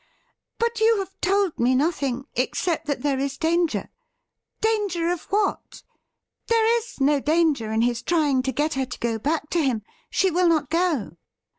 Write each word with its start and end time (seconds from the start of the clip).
'But 0.57 0.79
you 0.79 0.97
have 0.97 1.15
told 1.21 1.59
me 1.59 1.75
nothing, 1.75 2.25
except 2.33 2.87
that 2.87 3.03
there 3.03 3.19
is 3.19 3.37
danger. 3.37 3.89
Danger 4.59 5.09
of 5.11 5.25
what? 5.25 5.83
There 6.47 6.77
is 6.79 6.99
no 6.99 7.19
danger 7.19 7.71
is 7.71 7.83
his 7.85 8.01
try 8.01 8.29
ing 8.29 8.41
to 8.41 8.51
get 8.51 8.73
her 8.73 8.85
to 8.87 8.97
go 8.97 9.19
back 9.19 9.51
to 9.51 9.63
him; 9.63 9.83
she 10.09 10.31
will 10.31 10.47
not 10.47 10.71
go.' 10.71 11.17